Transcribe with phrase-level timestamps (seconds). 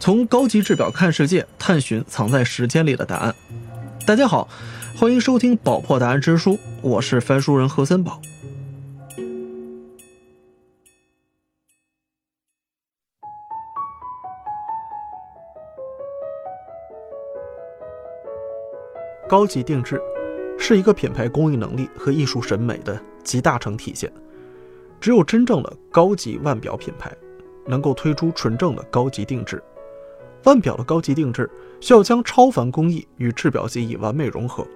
[0.00, 3.34] 从高级制表看世界，探寻藏在时间里的答案。
[4.06, 4.48] 大家好，
[4.96, 8.18] 欢迎收听《宝珀答案之书》，我是翻书人何森宝。
[19.28, 20.00] 高级定制
[20.58, 24.10] 是一个品牌工艺能力和艺术审美的集大成体现。
[24.98, 27.14] 只有真正的高级腕表品牌，
[27.66, 29.62] 能够推出纯正的高级定制。
[30.44, 31.48] 腕表的高级定制
[31.80, 34.66] 需要将超凡工艺与制表技艺完美融合，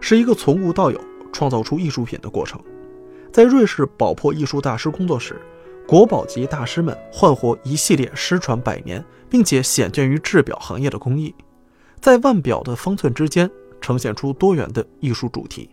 [0.00, 1.00] 是一个从无到有
[1.32, 2.60] 创造出艺术品的过程。
[3.32, 5.40] 在瑞士宝珀艺术大师工作室，
[5.86, 11.34] 国宝级大师们焕活一系列失传百年并且显见于制表行业的工艺，
[12.00, 15.70] 在腕表的方寸之间呈现出多元的艺术主题，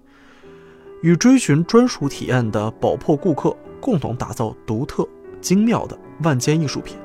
[1.01, 3.55] 与追寻专属体验的宝珀顾客。
[3.84, 5.05] 共同打造独特
[5.41, 6.96] 精妙的万间艺术品。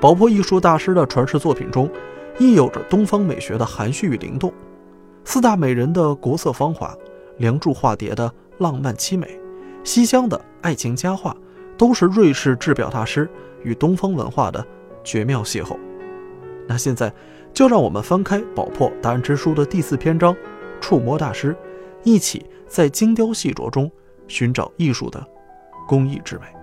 [0.00, 1.90] 宝珀艺术大师的传世作品中，
[2.38, 4.52] 亦有着东方美学的含蓄与灵动。
[5.24, 6.94] 四大美人的国色芳华，
[7.38, 9.40] 梁祝化蝶的浪漫凄美，
[9.82, 11.34] 西厢的爱情佳话，
[11.78, 13.28] 都是瑞士制表大师
[13.62, 14.64] 与东方文化的
[15.02, 15.76] 绝妙邂逅。
[16.68, 17.12] 那现在，
[17.54, 20.36] 就让我们翻开《宝珀答案之书》的第四篇章
[20.78, 21.56] “触摸大师”，
[22.04, 23.90] 一起在精雕细琢中
[24.28, 25.26] 寻找艺术的。
[25.88, 26.55] 工艺之美。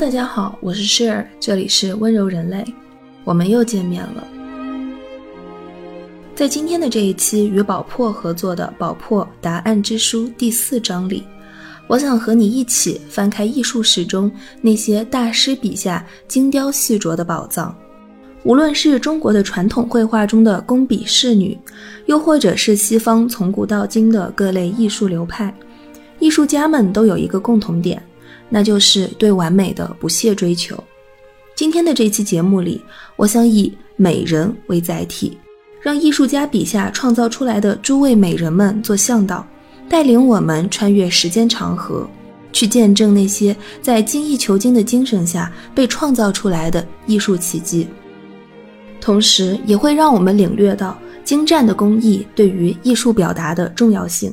[0.00, 2.64] 大家好，我是 Share，这里是温柔人类，
[3.22, 4.26] 我们又见面了。
[6.34, 11.24] 在今天的这一期与宝珀合作的《宝珀答案之书》第四章里，
[11.86, 17.76] 我想和你一起翻开艺术史中那些大师笔下精雕细琢的宝藏。
[18.44, 21.58] 无论是中国的传统绘画中的工笔仕女，
[22.06, 25.54] 又或者是西方从古到今的各类艺术流派，
[26.18, 28.02] 艺术家们都有一个共同点，
[28.50, 30.76] 那就是对完美的不懈追求。
[31.54, 32.82] 今天的这期节目里，
[33.16, 35.38] 我想以美人为载体。
[35.82, 39.46] 让艺术家笔下创造出来的诸位美人们做向导，
[39.88, 42.06] 带领我们穿越时间长河，
[42.52, 47.88] 去见证那些在精益求精的精神下被创造出来的艺术奇迹。
[49.00, 54.30] 同时，也会让我们领略到精湛的工艺对于艺术表达的重要性。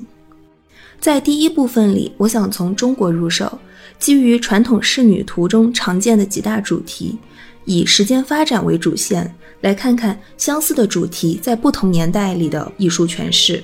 [0.99, 3.59] 在第一部分里，我想从中国入手，
[3.99, 7.17] 基于传统仕女图中常见的几大主题，
[7.65, 9.33] 以时间发展为主线。
[9.61, 13.63] 来看看相似的主题在不同年代里的艺术诠释，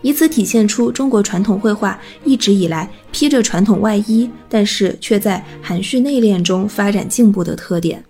[0.00, 8.04] 以此体现出中国传统绘画一直以来披着传统外衣，但是却在含蓄内敛中发展进步的特点。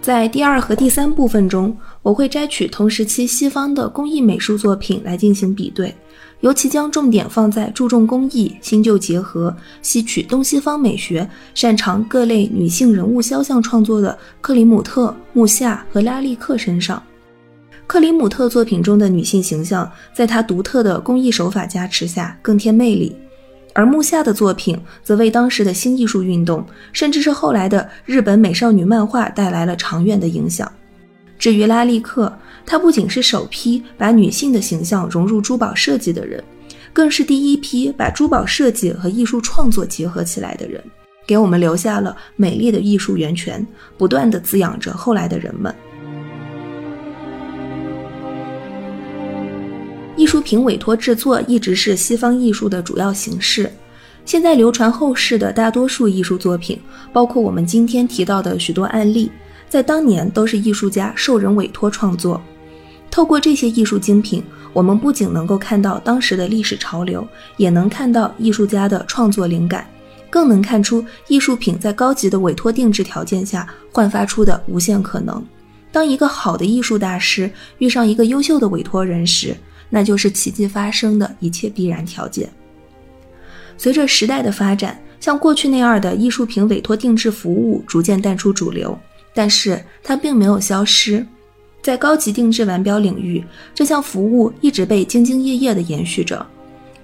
[0.00, 5.94] 在第二和第三部分中，我会摘取同时期西方的工艺美术作品来进行比对。
[6.40, 17.02] 尤其将重点放在注重工艺、新旧结合、吸取东西方美学、擅长各类女性人物肖像创作的克里姆特、穆夏和拉利克身上。
[17.86, 23.14] 克里姆特作品中的女性形象，在他独特的工艺手法加持下更添魅力，
[23.74, 30.70] 而穆夏的作品则为当时的新艺术运动，甚至是后来的日本美少女漫画带来了长远的影响。
[31.38, 32.32] 至于拉利克，
[32.66, 36.42] 他不仅是首批把女性的形象融入珠宝设计的人，
[36.92, 40.82] 更是第一批把珠宝设计和艺术创作结合起来的人，
[41.26, 43.64] 给我们留下了美丽的艺术源泉，
[43.98, 45.74] 不断的滋养着后来的人们。
[50.16, 53.70] 艺术品委托制作一直是西方艺术的主要形式，
[54.24, 56.80] 现在流传后世的大多数艺术作品，
[57.12, 59.30] 包括我们今天提到的许多案例，
[59.68, 62.40] 在当年都是艺术家受人委托创作。
[63.14, 64.42] 透过这些艺术精品，
[64.72, 67.24] 我们不仅能够看到当时的历史潮流，
[67.56, 69.86] 也能看到艺术家的创作灵感，
[70.28, 75.40] 更能看出艺术品在高级的委托定制条件下焕发出的无限可能。
[75.92, 79.56] 当一个好的艺术大师遇上一个优秀的委托人时，
[79.88, 82.52] 那就是奇迹发生的一切必然条件。
[83.78, 88.98] 随着时代的发展，像过去那样的艺术品委托定制服务逐渐淡出主流，
[89.32, 91.24] 但是它并没有消失。
[91.84, 93.44] 在高级定制腕表领域，
[93.74, 96.44] 这项服务一直被兢兢业业地延续着。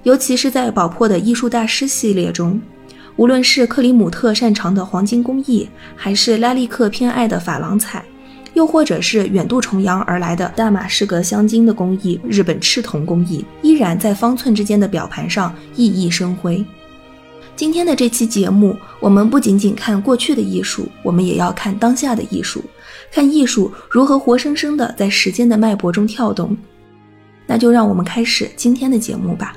[0.05, 2.59] 尤其是在宝珀的艺术大师系列中，
[3.17, 8.03] 无论是克里姆特擅长的黄金工艺，还是拉利克偏爱的珐琅彩，
[8.55, 16.65] 又或者是远渡重洋而来的大马士革镶金的工艺、日本赤铜工艺，依然在方寸之间的表盘上熠熠生辉。
[17.55, 22.65] 今天的这期节目，我们不仅仅看过去的艺术，我们也要看当下的艺术，
[23.11, 26.57] 看艺术如何活生生的在时间的脉搏中跳动。
[27.47, 29.57] 那就让我们开始今天的节目吧。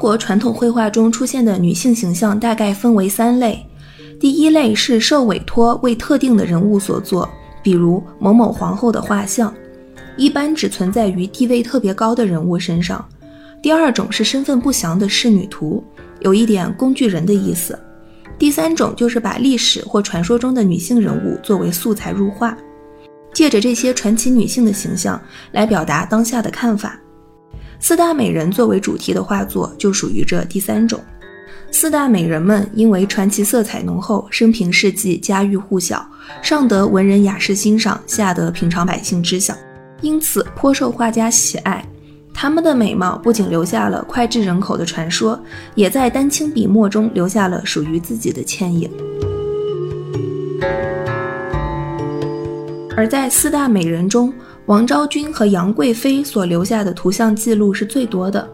[0.00, 3.64] 国传统绘画中出现的女性形象大概分为三类。
[4.18, 7.28] 第一类是受委托为特定的人物所做，
[7.62, 9.52] 比如某某皇后的画像，
[10.16, 13.06] 一般只存在于地位特别高的人物身上。
[13.62, 15.84] 第二种是身份不详的仕女图，
[16.20, 17.78] 有一点工具人的意思。
[18.38, 22.56] 第三种就是把历史或传说中的女性人物作为素材入画，
[23.34, 25.20] 借着这些传奇女性的形象
[25.52, 26.98] 来表达当下的看法。
[27.82, 31.00] 四大美人作为主题的画作就属于这第三种。
[31.72, 36.06] 四大美人们因为传奇色彩浓厚，生平事迹家喻户晓，
[36.42, 39.54] 上得文人雅士欣赏，下得平常百姓知晓，
[40.02, 41.82] 因此颇受画家喜爱。
[42.34, 45.40] 他们的美貌不仅留下了脍炙人口的传说，
[45.74, 48.90] 也在丹青笔墨中留下了属于自己的倩影。
[52.96, 54.32] 而在四大美人中，
[54.70, 58.48] 王昭君和杨贵妃所留下的图像记录是最多的。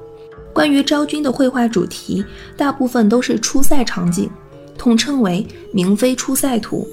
[0.51, 2.25] 关于昭君的绘画主题，
[2.57, 4.31] 大部分都是出塞场景，
[4.79, 6.89] 统称为《明妃出塞图》。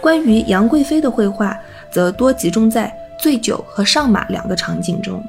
[0.00, 1.58] 关于杨贵妃的绘画，
[1.92, 5.20] 则多集中在醉酒和上马两个场景中。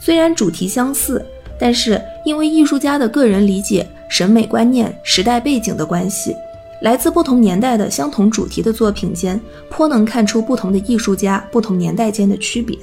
[0.00, 1.22] 虽然主题相似，
[1.60, 6.34] 但是因为艺术家的个人理解、审美观念、时代背景的关系，
[6.80, 12.78] 来自不同年代的相同主题的作品间，颇能看出不同的艺术家、不同年代间的区别。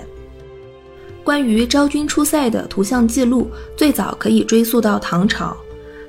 [1.24, 5.56] 关于昭君出塞的图像记录，最早可以追溯到唐朝。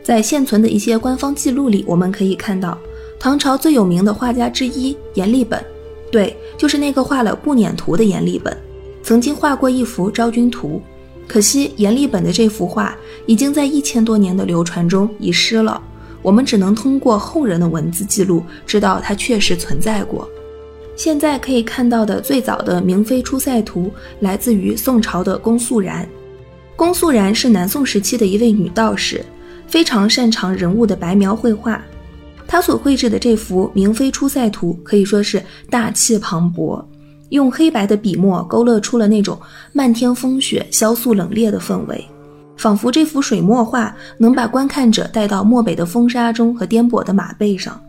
[0.02, 2.78] 在现存的一些官方记录里，我们可以看到，
[3.18, 5.64] 唐朝最有名的画家之一阎立本，
[6.10, 8.56] 对，就是那个画了《步辇图》的阎立本，
[9.02, 10.82] 曾经画过一幅昭君图。
[11.26, 12.96] 可惜阎立本的这幅画
[13.26, 15.82] 已经在一千多年的流传中遗失了，
[16.26, 20.28] 我们只能通过后人的文字记录，知道它确实存在过。
[20.96, 26.04] 现在可以看到的最早的明妃出塞图来自于宋朝的龚素然。
[26.74, 29.24] 龚素然是南宋时期的一位女道士，
[29.68, 31.80] 非常擅长人物的白描绘画。
[32.44, 35.40] 她所绘制的这幅明妃出塞图可以说是
[35.70, 36.84] 大气磅礴，
[37.28, 39.38] 用黑白的笔墨勾勒出了那种
[39.72, 42.04] 漫天风雪、萧肃冷冽的氛围，
[42.56, 47.80] 仿佛这幅水墨画能把观看者带到漠北的风沙中和颠簸的马背上。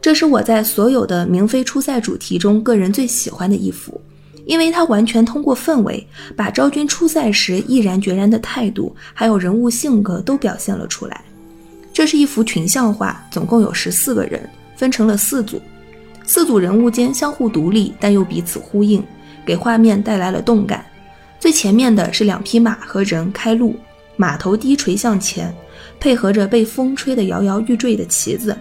[0.00, 3.98] 这是我在所有的明妃出塞主题中个人最喜欢的一幅，
[4.44, 6.06] 因为它完全通过氛围，
[6.36, 11.24] 把昭君出塞时毅然决然的态度，还有人物性格都表现了出来。
[11.92, 15.58] 这是一幅群像画，总共有十四个人，分成了四组，
[16.26, 19.02] 四组人物间相互独立，但又彼此呼应，
[19.46, 20.84] 给画面带来了动感。
[21.44, 23.76] 最前面的是两匹马和人开路，
[24.16, 25.54] 马头低垂向前，
[26.00, 28.56] 配合着被风吹得摇摇欲坠的旗子。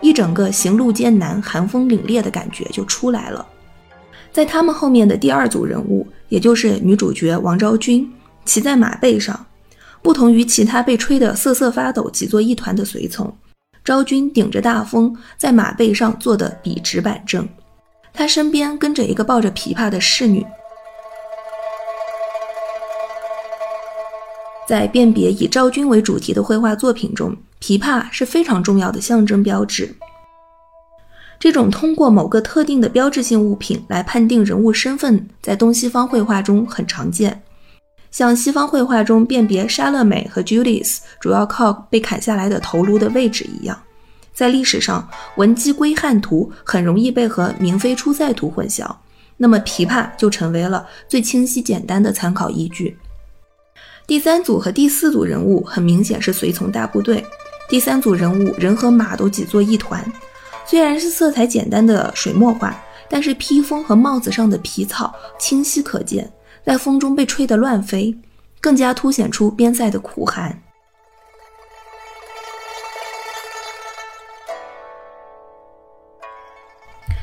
[0.00, 3.44] 一整个行路艰难、寒风凛冽的感觉就出来了。
[4.30, 8.08] 在他们后面的第二组人物，也就是女主角王昭君，
[8.44, 9.44] 骑在马背上。
[10.00, 13.36] 不同于其他被吹得瑟瑟发抖、挤作一团的随从，
[13.84, 17.48] 昭君顶着大风，在马背上坐得笔直板正。
[18.12, 20.46] 她身边跟着一个抱着琵琶的侍女。
[24.68, 29.96] 在辨别以昭君为主题的绘画作品中，琵琶是非常重要的象征标志。
[31.38, 37.42] 这种通过某个特定的标志性物品来判定人物身份，在东西方绘画中很常见。
[38.10, 43.80] 像西方绘画中辨别莎乐美和 Judith 主要靠被砍下来的头颅的位置一样，
[44.34, 48.86] 在历史上文姬归汉图很容易被和明妃出塞图混淆，
[49.38, 52.98] 那么琵琶就成为了最清晰简单的参考依据。
[54.08, 57.22] 第三组和第四组人物很明显是随从大部队。
[57.68, 60.02] 第三组人物人和马都挤作一团，
[60.64, 62.74] 虽然是色彩简单的水墨画，
[63.10, 66.32] 但是披风和帽子上的皮草清晰可见，
[66.64, 68.16] 在风中被吹得乱飞，
[68.62, 70.58] 更加凸显出边塞的苦寒。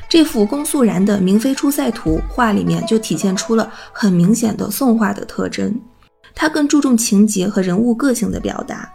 [0.08, 5.74] 这幅龚素然的《明妃出塞图》画里面就体现出了很明显的宋画的特征，
[6.36, 8.88] 他更注重情节和人物个性的表达。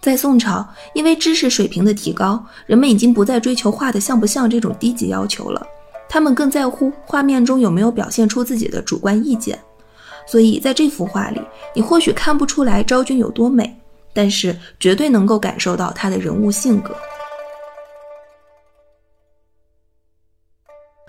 [0.00, 5.64] 在宋朝，因为知识水平的提高，人们已经不再追求画的像不像这种低级要求了。
[6.08, 9.56] 他们更在乎画面中有没有表现出自己的主观意见。
[10.26, 11.40] 所以在这幅画里，
[11.74, 13.78] 你或许看不出来昭君有多美，
[14.12, 16.96] 但是绝对能够感受到她的人物性格。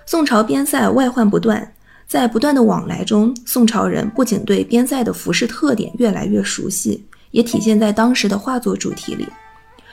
[0.05, 1.73] 宋朝边塞外患不断，
[2.11, 7.01] 在不断的往来中，宋朝人不仅对边塞的服饰特点越来越熟悉，
[7.31, 9.25] 也体现在当时的画作主题里。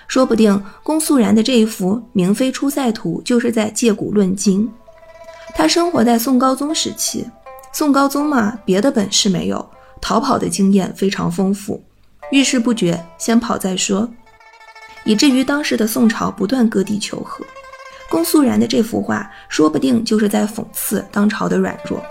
[0.09, 4.69] 说不定龚素然的这一幅《明妃出塞图》就是在借古论今。
[5.55, 7.25] 他生活在宋高宗时期，
[7.73, 9.65] 宋高宗嘛，别的本事没有，
[10.01, 11.81] 逃跑的经验非常丰富，
[12.33, 14.11] 遇事不决，先跑再说，
[15.05, 17.47] 以至于当时的宋朝不断割地求和。
[18.11, 22.03] 龚素然的这幅画，说不定就是在讽刺当朝的软弱。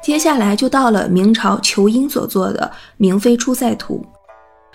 [0.00, 4.04] 接下来就到了明朝仇英所作的《明妃出塞图》。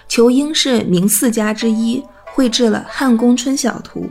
[0.10, 4.02] 仇英是明四家之一，绘制了《汉宫春晓图》。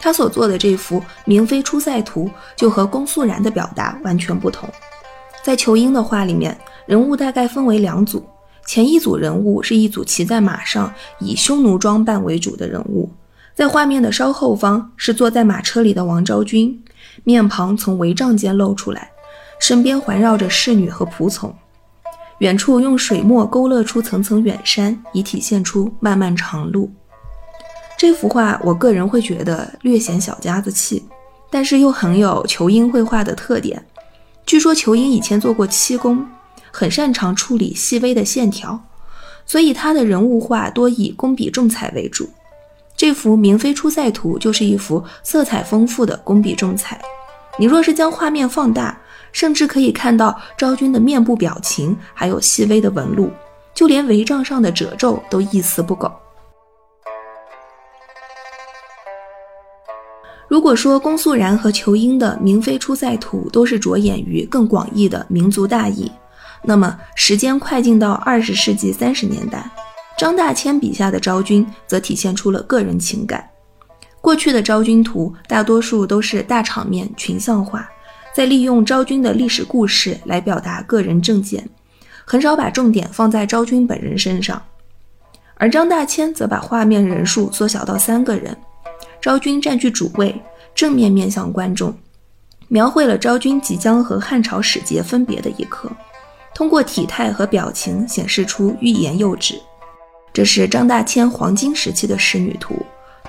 [0.00, 2.24] 他所做的这幅《明妃出塞图》
[2.56, 4.68] 就和龚素然的表达完全不同。
[5.44, 8.26] 在仇英的画里面，人物大概分为两组。
[8.66, 13.08] 前一组人物是一组骑在马上、以匈奴装扮为主的人物，
[13.54, 16.82] 在画面的稍后方是坐在马车里的王昭君，
[17.22, 19.10] 面庞从帷帐间露出来，
[19.60, 21.54] 身边环绕着侍女和仆从，
[22.38, 26.90] 远处用水墨勾勒出层层远山，以体现出漫漫长路。
[27.96, 31.02] 这幅画我个人会觉得略显小家子气，
[31.48, 33.82] 但是又很有仇英绘画的特点。
[34.44, 36.26] 据说仇英以前做过漆工。
[36.78, 38.78] 很擅长处理细微的线条，
[39.46, 42.28] 所以他的人物画多以工笔重彩为主。
[42.94, 47.00] 这幅《明妃出塞图》就是一幅色彩丰富的工笔重彩。
[47.58, 49.00] 你若是将画面放大，
[49.32, 53.30] 甚至可以看到昭君的面部表情，还有细微的纹路，
[53.74, 56.12] 就连帷帐上的褶皱都一丝不苟。
[60.46, 66.12] 如果说龚素然和仇英的《明妃出塞图》都是着眼于更广义的民族大义。
[66.62, 69.70] 那么，时间快进到二十世纪三十年代，
[70.18, 73.48] 张大千笔下的昭君则体现出了个人情感。
[74.20, 77.88] 过去的昭君图大多数都是大场面群像化，
[78.34, 81.68] 在利用昭君的历史故事来表达个人政见，
[82.24, 84.60] 很少把重点放在昭君本人身上。
[85.54, 88.56] 而张大千则把画面人数缩小到三个人，
[89.20, 90.34] 昭君占据主位，
[90.74, 91.96] 正面面向观众，
[92.68, 95.90] 描绘了昭君即将和汉朝使节分别的一刻。
[96.56, 99.60] 通过体态和表情显示出欲言又止。
[100.32, 102.74] 这是张大千黄金时期的仕女图，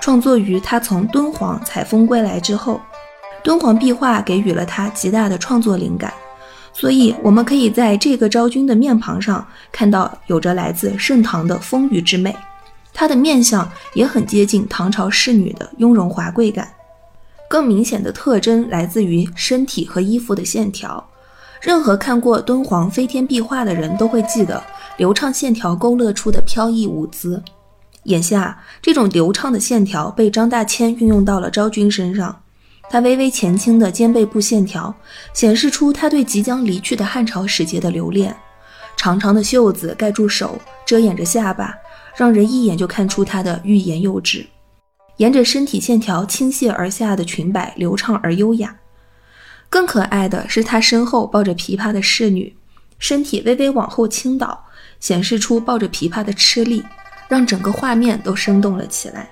[0.00, 2.80] 创作于他从敦煌采风归来之后。
[3.44, 6.10] 敦煌壁画给予了他极大的创作灵感，
[6.72, 12.34] 所以我们可以在这个昭君的面庞上看到有着来自盛唐的丰腴之美。
[12.94, 16.66] 她的面相也很接近唐朝仕女的雍容华贵感，
[17.46, 21.06] 更明显的特征来自于身体和衣服的线条。
[21.60, 24.62] 任何看过敦煌飞天壁画的人都会记得
[24.96, 27.42] 流畅线条勾勒出的飘逸舞姿。
[28.04, 32.42] 眼下，这种流畅的线条被张大千运用到了昭君身上。
[32.88, 34.94] 她微微前倾的肩背部线条，
[35.34, 38.34] 显示出他对即将离去的汉朝使节的留恋。
[38.96, 41.74] 长长的袖子盖住手，遮掩着下巴，
[42.16, 44.46] 让人一眼就看出他的欲言又止。
[45.18, 48.74] 沿着身体线条倾泻而下的裙摆，流畅而优雅。
[49.70, 52.54] 更可爱的是，他身后抱着琵琶的侍女，
[52.98, 54.64] 身体微微往后倾倒，
[54.98, 56.82] 显示出抱着琵琶的吃力，
[57.28, 59.28] 让整个画面都生动了起来。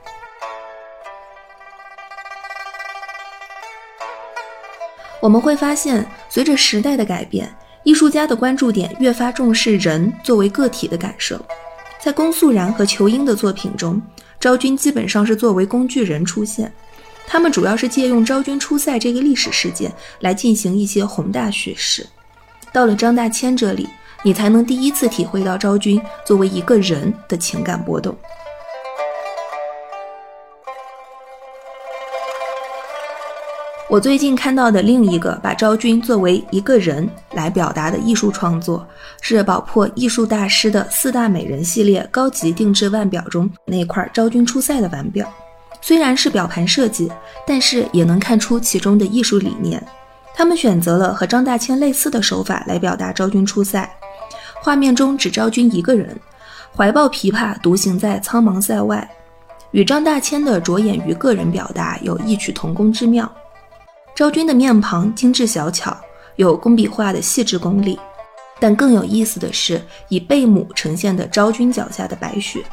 [5.21, 7.53] 我们会发现，随着时代的改变，
[7.83, 11.43] 艺术家的关注点越发重视人作为个体的感受。
[11.99, 14.01] 在龚素然和仇英的作品中，
[14.39, 16.73] 昭君基本上是作为工具人出现。
[17.27, 22.07] 他们主要是借用昭君出塞这个历史事件来进行一些宏大叙事。
[22.73, 23.89] 到了张大千这里，
[24.23, 28.17] 你才能第一次体会到昭君作为一个人的情感波动。
[33.89, 38.87] 我最近看到的另一个把昭君作为一个人来表达的艺术创作，
[39.21, 45.33] 是宝珀艺术大师的四大美人系列高级定制腕表中那块昭君出塞的腕表。
[45.87, 47.09] 虽然是表盘设计，
[47.47, 49.81] 但是也能看出其中的艺术理念。
[50.35, 53.89] 他们选择了和张大千类似的手法来表达昭君出塞。
[54.61, 56.19] 画面中只昭君一个人，
[56.77, 59.09] 怀抱琵琶，独行在苍茫塞外，
[59.71, 63.33] 与张大千的着眼于个人表达有异曲同工之妙。
[64.13, 65.97] 昭君的面庞精致小巧，
[66.35, 67.97] 有工笔画的细致功力。
[68.59, 72.65] 但更有意思的是，以贝母呈现的昭君脚下的白雪，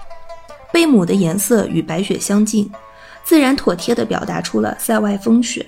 [0.72, 2.68] 贝母的颜色与白雪相近。
[3.24, 5.66] 自然妥帖地表达出了塞外风雪，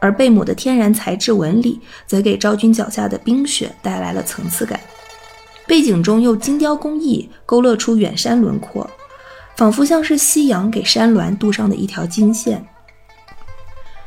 [0.00, 4.78] 而贝母的天然材质纹理则给昭君脚下的冰雪带来了层次感。
[5.66, 8.88] 背景中用精雕工艺勾勒出远山轮廓，
[9.56, 12.64] 仿佛像是夕阳给山峦镀上的一条金线。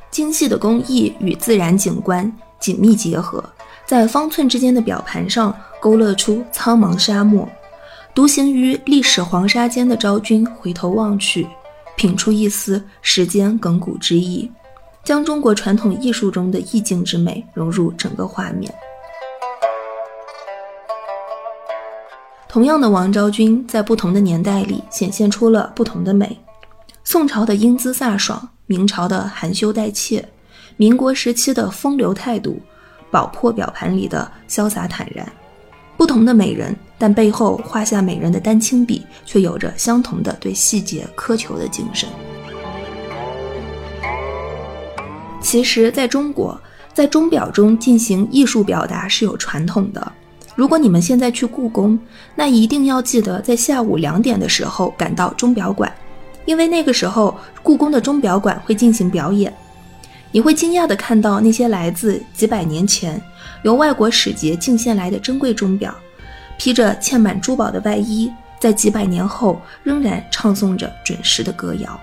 [0.09, 3.43] 精细的工艺与自然景观紧密结合，
[3.85, 7.47] 在方寸之间的表盘上勾勒出苍茫沙漠。
[8.15, 11.47] 独行于历史黄沙间的昭君回头望去，
[11.99, 14.49] 品出一丝时间亘古之意，
[15.03, 18.73] 将中国传统艺术中的意境之美融入整个画面。
[22.47, 26.39] 同样的王昭君，在不同的年代里显现出了不同的美。
[27.03, 30.25] 宋朝的英姿飒爽，明朝的含羞带怯，
[30.77, 32.61] 民国时期的风流态度，
[33.11, 35.29] 宝珀表盘里的潇洒坦然。
[35.99, 42.07] 不同的美人，但背后画下美人的丹青笔，却有着相同的对细节苛求的精神。
[45.41, 46.57] 其实，在中国，
[46.93, 50.09] 在钟表中进行艺术表达是有传统的。
[50.55, 51.99] 如果你们现在去故宫，
[52.33, 55.93] 那一定要记得在下午两点的时候赶到钟表馆，
[56.45, 59.53] 因为那个时候故宫的钟表馆会进行表演。
[60.31, 63.21] 你会惊讶地看到那些来自几百年前
[63.63, 65.93] 由外国使节进献来的珍贵钟表，
[66.57, 71.99] 披着嵌满珠宝的外衣，在几百年后仍然唱诵着准时的歌谣。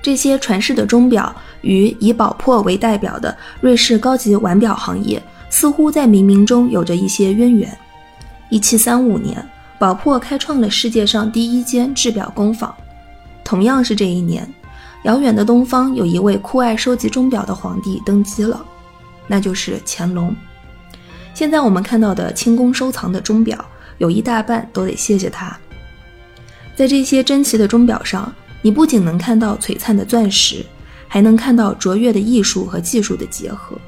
[0.00, 5.22] 这些传世的钟表与以宝珀为代表的瑞士高级腕表行业。
[5.50, 7.74] 似乎在冥冥中有着一些渊源。
[8.50, 9.42] 一七三五年，
[9.78, 12.74] 宝珀开创了世界上第一间制表工坊。
[13.44, 14.46] 同样是这一年，
[15.04, 18.62] 遥远的东方有一位酷爱收集钟表的皇帝登基了，
[19.28, 20.34] 那就是乾隆。
[21.34, 23.64] 现在我们看到的清宫收藏的钟表，
[23.98, 25.56] 有一大半都得谢谢他。
[26.74, 30.64] 在这些珍奇的钟表上，你不仅能看到璀璨的钻石，
[31.06, 33.78] 还能看到卓越的艺术和技术的结合。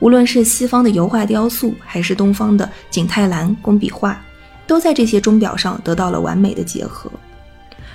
[0.00, 4.20] 无论是西方的油画雕塑，还是东方的景泰蓝工笔画，
[4.66, 7.10] 都在这些钟表上得到了完美的结合。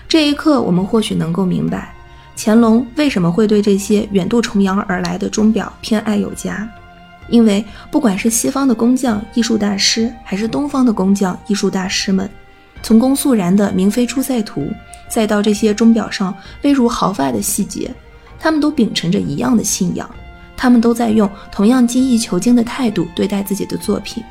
[0.08, 1.94] 这一刻，我们或许能够明白，
[2.42, 6.66] 乾隆为什么会对这些远渡重洋而来的钟表偏爱有加。
[7.28, 12.30] 因为不管是西方的工匠、艺术大师，还是东方的工匠、艺术大师们，
[12.82, 14.72] 从龚素然的明妃出塞图，
[15.10, 17.94] 再到这些钟表上微如毫发的细节，
[18.40, 20.10] 他们都秉承着一样的信仰。
[20.56, 24.24] 他们都在用同样精益求精的态度对待自己的作品，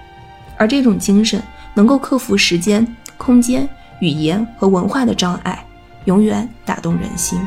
[0.56, 1.42] 而这种精神
[1.74, 2.86] 能够克服时间、
[3.18, 3.68] 空间、
[4.00, 5.62] 语言和文化的障碍，
[6.06, 7.38] 永远打动人心。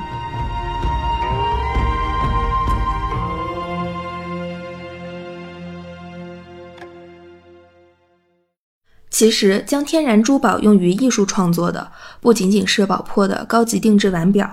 [9.12, 14.50] 其实，将天然珠宝用于艺术创作的，不仅仅是宝珀的高级定制腕表。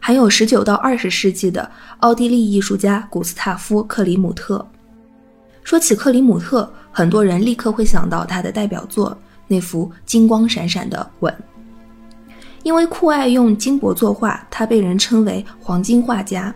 [0.00, 4.66] 还有十九到二十世纪的奥地利艺术家古斯塔夫·克里姆特。
[5.62, 9.16] 说起克里姆特，很多人立刻会想到他的代表作
[9.46, 11.34] 那幅金光闪闪的吻。
[12.62, 16.52] 因为酷爱用金箔作画，他被人称为“黄金画家”。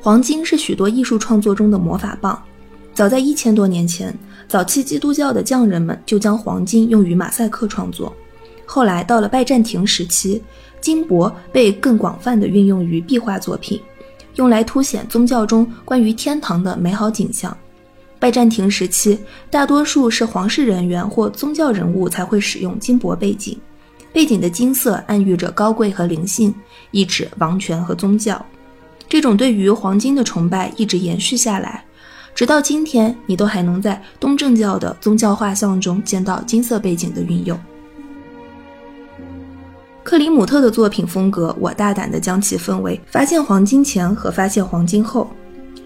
[0.00, 2.40] 黄金是许多艺术创作中的魔法棒。
[2.94, 4.14] 早在一千多年前，
[4.52, 8.14] 早期基督教的匠人们就将黄金用于马赛克创作。
[8.66, 10.42] 后来到了拜占庭时期。
[10.78, 13.80] 金箔被更广泛的运用于壁画作品，
[14.34, 17.56] 用来凸显宗教中关于天堂的美好景象。
[18.18, 19.16] 拜占庭时期，
[19.48, 23.56] 大多数是皇室人员或宗教人物才会使用金箔背景，
[24.12, 26.52] 背景的金色暗喻着高贵和灵性，
[26.90, 28.44] 意指王权和宗教。
[29.08, 31.84] 这种对于黄金的崇拜一直延续下来，
[32.34, 37.58] 直到今天，你都还能在东正教的宗教画像中见到金色背景的运用。
[40.02, 45.30] 克里姆特的作品风格，我大胆地将其分为发现黄金前和发现黄金后。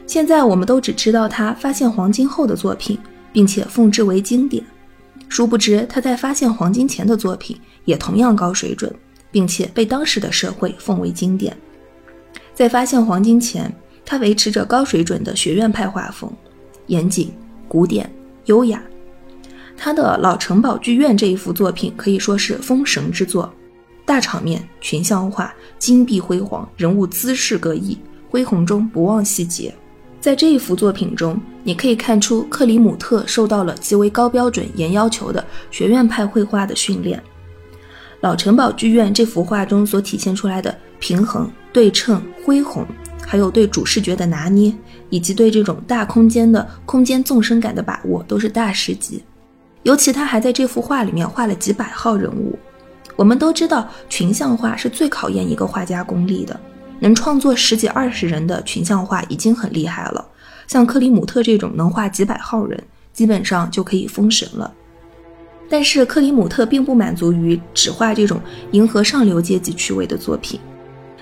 [0.07, 2.99] 现在我们都只知道他发现黄金后的作品，
[3.33, 4.65] 并且奉之为经典。
[5.29, 8.93] 殊不知他在发现黄金前的作品也同样高水准，
[9.33, 11.55] 并且被当时的社会奉为经典。
[12.55, 13.75] 在发现黄金前，
[14.07, 16.33] 他维持着高水准的学院派画风，
[16.87, 17.31] 严谨、
[17.69, 18.11] 古典、
[18.45, 18.81] 优雅。
[19.77, 23.53] 他的老城堡剧院这一幅作品可以说是封神之作。
[24.05, 27.99] 大场面、群像化、金碧辉煌，人物姿势各异，
[28.31, 29.75] 恢宏中不忘细节。
[30.21, 37.21] 在这一幅作品中，你可以看出克里姆特受到了极为高标准、严要求的学院派绘画的训练。
[38.21, 42.87] 老城堡剧院这幅画中所体现出来的平衡、对称、恢宏，
[43.27, 44.73] 还有对主视觉的拿捏，
[45.11, 49.23] 以及对这种大空间的空间纵深感的把握，都是大师级。
[49.83, 52.57] 尤其他还在这幅画里面画了几百号人物。
[53.17, 56.59] 我们都知道，群像画是最考验一个画家功力的。
[56.99, 60.27] 能创作十几二十人的群像画已经很厉害了。
[60.67, 64.73] 像克里姆特这种能画几百号人，基本上就可以封神了。
[65.69, 70.59] 但是克里姆特并不满足于只画这种迎合上流阶级趣味的作品，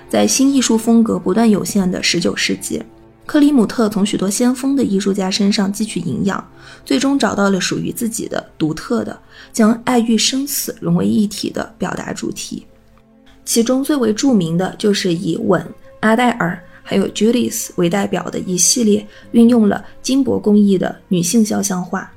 [0.09, 2.81] 在新艺术风格不断涌现的十九世纪，
[3.25, 6.47] 克里姆特从许多先锋的艺术家身上汲取营养，
[6.85, 9.19] 最终找到了属于自己的独特的
[9.51, 12.65] 将爱欲生死融为一体的表达主题。
[13.43, 15.65] 其中最为著名的就是以吻、
[15.99, 22.11] 阿黛尔还有 Judith 为代表的一系列运用了金箔工艺的女性肖像画。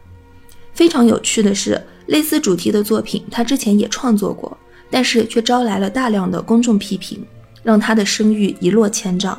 [0.73, 1.81] 非常有趣的是。
[2.09, 4.57] 类似主题的作品，他之前也创作过，
[4.91, 7.23] 但是却招来了大量的公众批评，
[7.69, 9.39] 让他的声誉一落千丈。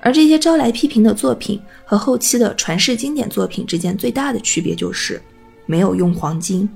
[0.00, 5.20] 而这些招来批评的作品和后期的传世经典作品之间最大的区别就是
[5.66, 6.68] 没有用黄金。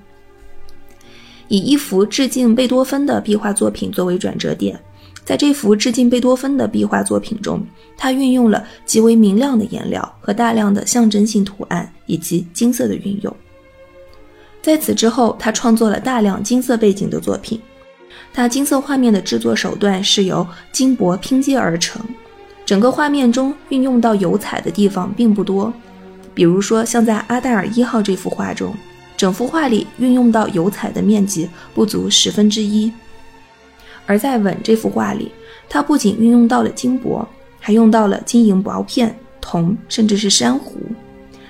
[1.47, 4.77] 以一幅致敬贝多芬的壁画作品作为转折点，
[5.25, 7.65] 在这幅致敬贝多芬的壁画作品中，
[7.97, 13.33] 他运用了极为明亮的颜料和大量的象征性图案以及金色的运用。
[14.61, 17.61] 在此之后，他创作了大量金色背景的作品。
[18.39, 22.01] 那金色画面的制作手段是由金箔拼接而成，
[22.65, 25.73] 整个画面中运用到油彩的地方并不多。
[26.35, 28.73] 比如说，像在阿黛尔一号这幅画中，
[29.17, 32.93] 整幅画里运用到油彩的面积不足十分之一。
[34.07, 35.33] 而在吻这幅画里，
[35.69, 37.27] 它不仅运用到了金箔，
[37.59, 40.79] 还用到了金银薄片、铜，甚至是珊瑚。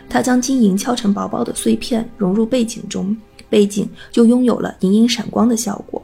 [0.08, 3.14] 他将金银敲成薄薄的碎片融入背景中，
[3.50, 6.02] 背景就拥有了隐隐闪光的效果。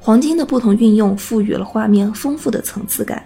[0.00, 3.22] 黄金的不同运用赋予了画面丰富的层次感，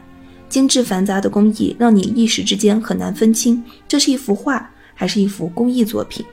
[0.49, 6.25] 精致繁杂的工艺让你一时之间很难分清这是一幅画还是一幅工艺作品。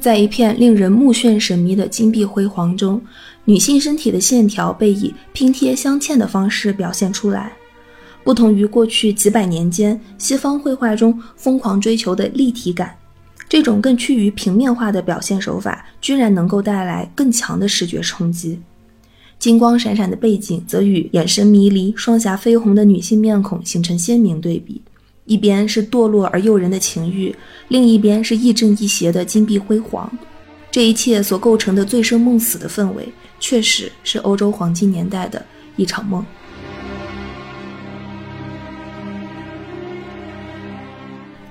[0.00, 3.02] 在一片令人目眩神迷的金碧辉煌中，
[3.44, 7.52] 女性身体的线条被以拼贴镶嵌的方式表现出来。
[8.22, 12.94] 不同于过去几百年间西方绘画中疯狂追求的立体感，
[13.48, 18.60] 这种更趋于平面化的表现手法，居然能够带来更强的视觉冲击。
[19.38, 24.82] 金光闪闪的背景则与眼神迷离、双颊绯红的女性面孔形成鲜明对比，
[25.24, 27.34] 一边是堕落而诱人的情欲，
[27.68, 30.10] 另一边是亦正亦邪的金碧辉煌。
[30.70, 33.08] 这一切所构成的醉生梦死的氛围，
[33.40, 35.42] 确实是欧洲黄金年代的
[35.76, 36.24] 一场梦。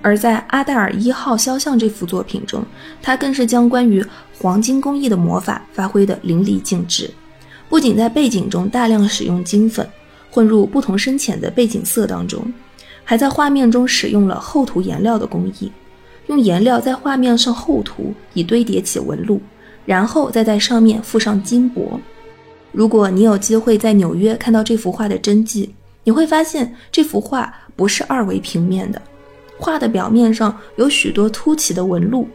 [0.07, 2.63] 而在阿黛尔一号肖像这幅作品中，
[3.01, 4.01] 他更是将关于
[4.39, 7.11] 黄金工艺的魔法发挥得淋漓尽致。
[7.67, 9.85] 不仅在背景中大量使用金粉，
[10.31, 12.41] 混入不同深浅的背景色当中，
[13.03, 15.69] 还在画面中使用了厚涂颜料的工艺，
[16.27, 19.41] 用颜料在画面上厚涂，以堆叠起纹路，
[19.85, 21.99] 然后再在上面附上金箔。
[22.71, 29.01] 如果你有机会在纽约看到这幅画的真迹，你会发现这幅画不是二维平面的。
[29.57, 32.27] 画的表面上有许多凸起的纹路，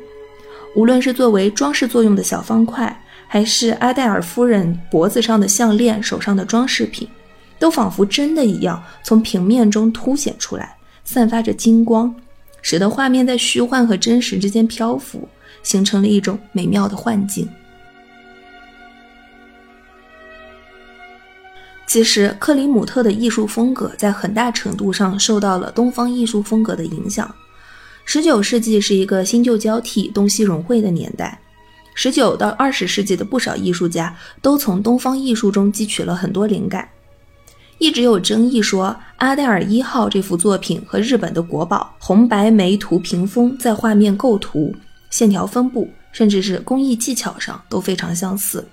[0.75, 7.09] 无论是作为装饰作用的小方块，还是阿黛尔夫人脖子上的项链、手上的装饰品，
[7.59, 12.15] 都仿佛真的一样从平面中凸显出来，散发着金光，
[12.61, 15.29] 使得画面在虚幻和真实之间漂浮，
[15.63, 17.49] 形成了一种美妙的幻境。
[21.93, 27.31] 其实，克里姆特的艺术风格在很大程度上受到了东方艺术风格的影响。
[28.07, 31.39] 十九世纪是一个新旧交替、东西融汇的年代。
[31.95, 36.89] 十九到二十世纪的不少艺术家都从东方艺术中汲取了很多灵感。
[37.77, 44.75] 一直有争议说，阿黛尔一号这幅作品和日本的国宝红白梅图屏风在画面构图、
[45.11, 48.67] 线条分布，甚至是工艺技巧上都非常相似。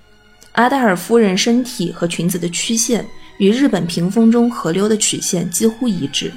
[0.60, 3.06] 阿黛尔夫人身体和裙子的曲线
[3.38, 6.30] 与日本屏风中河流的曲线几乎一致。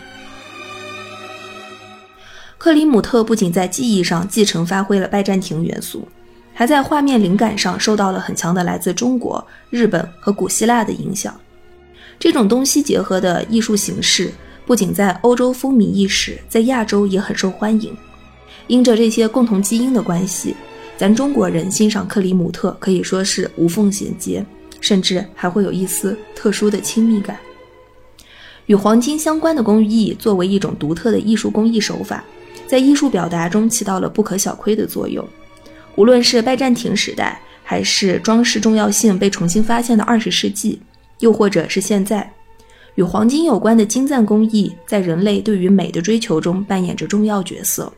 [2.57, 6.07] 克里姆特不仅在技艺上继承发挥了拜占庭元素，
[6.53, 11.37] 还在画面灵感上受到了很强的来自中国、日本和古希腊的影响。
[12.17, 14.31] 这种东西结合的艺术形式
[14.65, 17.93] 不仅在欧洲风靡一时，在亚洲也很受欢迎。
[18.67, 20.55] 因着这些共同基因的关系。
[20.97, 24.45] 咱中国人欣赏克里姆特可以说是无缝衔接，
[24.79, 27.37] 甚至还会有一丝特殊的亲密感。
[28.67, 32.23] 与黄金相关的工艺作为一种独特的艺术工艺手法，
[32.67, 35.27] 在艺术表达中起到了不可小窥的作用。
[35.95, 40.79] 无论是拜占庭时代，还是装饰重要性被重新发现的二十世纪，
[41.19, 42.31] 又或者是现在，
[42.95, 47.91] 与黄金有关的金赞工艺在人类对于美的追求中扮演着重要角色。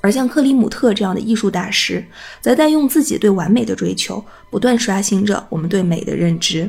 [0.00, 2.04] 而像克里姆特这样的艺术大师
[2.40, 6.68] 则在用自己对完美的追求不断刷新着我们对美的认知。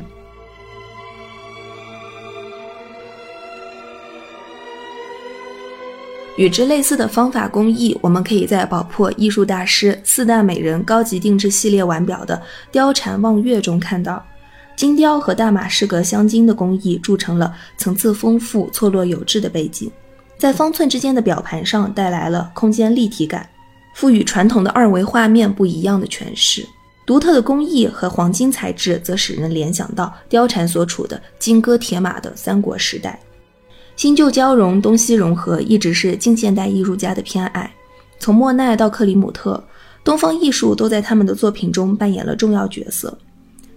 [6.38, 12.40] 与之类似的方法工艺我们可以在宝珀艺术大师四大美人高级定制系列腕表的
[12.72, 14.24] 貂蝉望月中看到。
[14.74, 19.90] 金雕和大马士革镶金的工艺铸成了层次丰富错落有致的背景。
[20.42, 23.48] 在方寸之间的表盘上带来了空间立体感，
[23.94, 26.66] 赋予传统的二维画面不一样的诠释。
[27.06, 33.20] 独特的工艺和黄金材质，则使人联想到貂蝉所处的金戈铁马的三国时代。
[33.94, 37.72] 新旧交融，东西融合，一直是近现代艺术家的偏爱。
[38.18, 39.62] 从莫奈到克里姆特，
[40.02, 43.16] 东方艺术都在他们的作品中扮演了重要角色。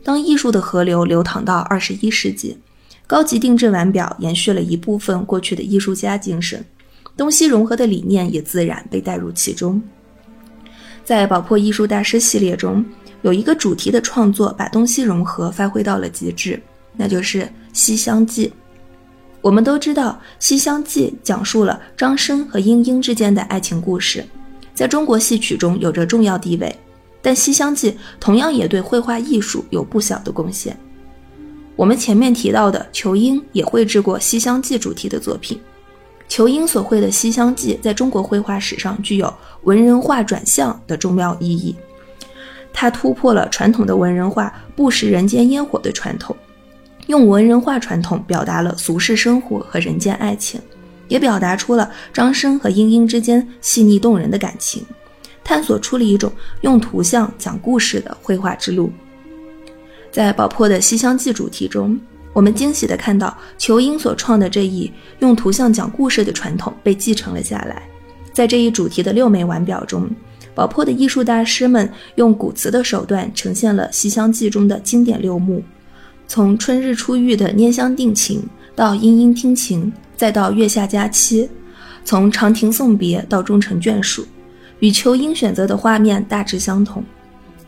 [0.04, 2.58] 当艺术的河流流淌到二十一世纪，
[3.08, 6.64] 高级定制腕表延续了一部分过去的艺术家精神，
[7.16, 9.82] 东西融合的理念也自然被带入其中。
[11.04, 12.84] 在宝珀艺术大师系列中，
[13.22, 16.60] 有一个主题的创作把东西融合发挥到了极致，
[16.96, 17.42] 那就是
[17.74, 18.48] 《西厢记》。
[19.42, 24.26] 我们都知道，《西厢记》讲述了张生和莺莺之间的爱情故事，
[24.74, 26.76] 在中国戏曲中有着重要地位。
[27.22, 30.76] 但《西厢记》同样也对绘画艺术有不小的贡献。
[31.76, 35.60] 我们前面提到的仇英也绘制过《西厢记》主题的作品。
[36.28, 39.32] 仇英所绘的《西厢记》在中国绘画史上具有
[39.64, 41.76] 文人画转向的重要意义，
[42.74, 46.36] 它突破了传统的文人画不食人间烟火的传统。
[47.08, 50.60] 用文人画传统表达了俗世生活和人间爱情，
[51.08, 54.84] 也表达出了张生和莺莺之间细腻动人的感情，
[55.44, 58.92] 探索出了一种用图像讲故事的绘画之路。
[60.16, 62.00] 在宝珀的《西厢记》主题中，
[62.32, 67.84] 我们惊喜地看到裘英所创的这一用图像讲故事的传统被继承了下来。
[68.32, 70.10] 在这一主题的六枚腕表中，
[70.56, 75.62] 宝珀的艺术大师们用古瓷的手段呈现了《西厢记》中的经典六幕。
[76.30, 78.42] 从春日初遇的拈香定情，
[78.74, 81.46] 到莺莺听琴，再到月下佳期；
[82.06, 84.26] 从长亭送别到终成眷属，
[84.80, 87.04] 与仇英选择的画面大致相同。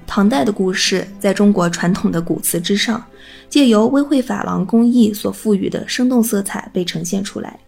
[0.07, 3.05] 唐代的故事在中国传统的古瓷之上，
[3.49, 7.59] 借由微绘珐琅工艺所赋予的生动色彩被呈现出来，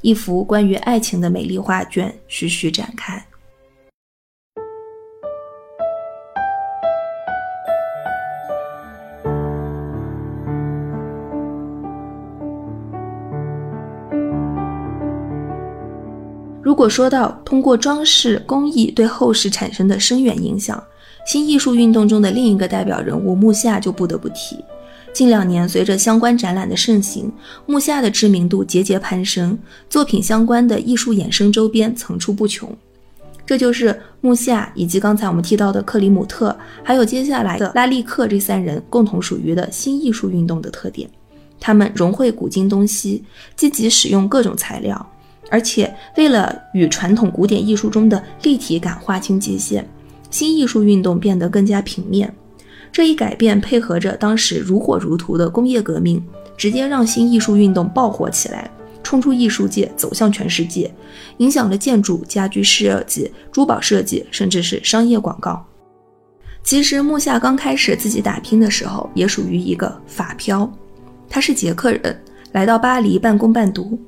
[0.00, 3.24] 一幅关于爱情的美丽画卷徐徐展开。
[16.60, 20.82] 如果说到通过装饰工艺对后世产生的深远影响，
[21.26, 24.58] 新艺术运动中的另一个代表人物木下就不得不提。
[25.12, 27.30] 近两年，随着相关展览的盛行，
[27.66, 29.58] 木下的知名度节节攀升，
[29.90, 32.74] 作品相关的艺术衍生周边层出不穷。
[33.44, 41.08] 这就是木下以及刚才我们提到的克里姆特，还有接下来的拉利克这三人共同属于的新艺术运动的特点。
[41.60, 43.22] 他们融汇古今东西，
[43.54, 45.06] 积极使用各种材料。
[45.50, 49.86] 而且，为了与传统古典艺术中的立体感划清界限，
[50.32, 52.34] 新艺术运动变得更加平面。
[52.90, 56.20] 这一改变配合着当时如火如荼的工业革命，
[56.56, 58.70] 直接让新艺术运动爆火起来，
[59.02, 60.92] 冲出艺术界，走向全世界，
[61.36, 65.64] 影响了建筑、家居设计、珠宝设计，甚至是商业广告。
[66.62, 70.70] 其实，木下刚开始自己打拼的时候，也属于一个法漂，
[71.28, 73.98] 他是捷克人，来到巴黎半工半读。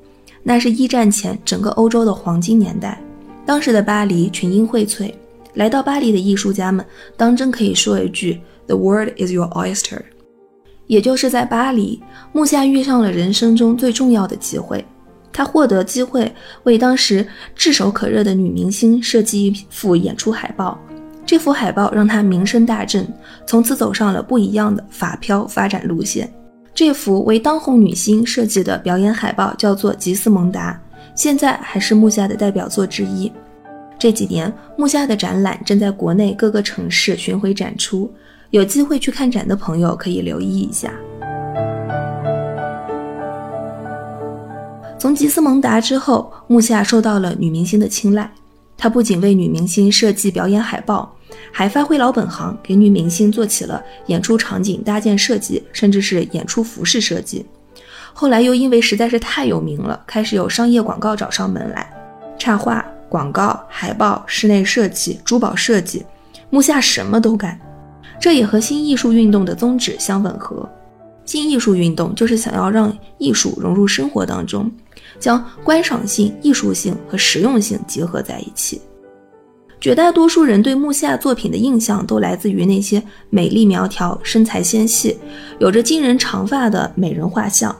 [0.42, 3.00] 那是一战前整个欧洲的黄金年代，
[3.46, 5.10] 当时的巴黎群英荟萃，
[5.54, 6.84] 来到巴黎的艺术家们
[7.16, 10.00] 当真可以说一句 “The world is your oyster”。
[10.86, 14.84] 也就是在巴黎，木下遇上了人生中最重要的机会，
[15.32, 16.30] 他获得机会
[16.64, 20.78] 为当时炙手可热的女明星设计一幅演出海报，
[21.24, 23.06] 这幅海报让他名声大振，
[23.46, 26.30] 从此走上了不一样的法漂发展路线。
[26.74, 30.78] 这幅为当红女星设计的表演海报叫做《吉斯蒙达》，
[31.14, 33.32] 现在还是木下的代表作之一。
[34.04, 38.12] 这几年，木下的展览正在国内各个城市巡回展出，
[38.50, 40.92] 有机会去看展的朋友可以留意一下。
[44.98, 48.30] 从吉斯蒙达之后，木下受到了女明星的青睐，
[48.76, 51.16] 他不仅为女明星设计表演海报。
[51.50, 57.46] 还发挥老本行，给女明星做起了演出场景搭建设计，甚至是演出服饰设计。
[58.12, 61.90] 后来又因为实在是太有名了，开始有商业广告找上门来，
[62.38, 66.04] 插画、广告、海报、室内设计、珠宝设计，
[66.50, 67.58] 木下什么都干。
[68.20, 70.68] 这也和新艺术运动的宗旨相吻合。
[71.24, 74.70] 新艺术运动就是想要让艺术融入生活当中，
[75.18, 78.80] 将观赏性、艺术性和实用性结合在一起。
[79.80, 85.18] 绝大多数人对木下作品的印象都来自于那些美丽苗条、身材纤细、
[85.58, 87.74] 有着惊人长发的美人画像，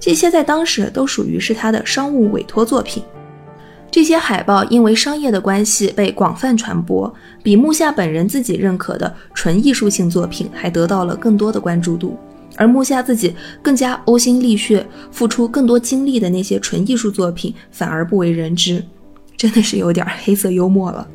[0.00, 3.02] 这些在当时都属于是他的商务委托作品。
[3.96, 7.10] 这些海报因为商业的关系被广泛传播，
[7.42, 12.14] 比木下本人自己认可的纯艺术性作品还得到了更多的关注度。
[12.56, 18.84] 而木下自己更加呕心沥血、付出更多精力的那些纯艺术作品反而不为人知，
[19.34, 21.08] 真的是有点黑色幽默了。